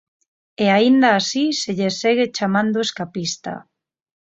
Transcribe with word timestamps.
E 0.63 0.65
aínda 0.77 1.09
así 1.19 1.45
se 1.61 1.71
lle 1.77 1.89
segue 2.01 2.25
chamando 2.37 2.77
escapista. 2.87 3.53